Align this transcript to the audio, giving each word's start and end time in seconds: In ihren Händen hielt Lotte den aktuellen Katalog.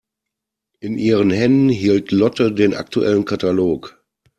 In 0.79 0.97
ihren 0.97 1.29
Händen 1.29 1.69
hielt 1.69 2.09
Lotte 2.11 2.51
den 2.51 2.73
aktuellen 2.73 3.23
Katalog. 3.23 4.03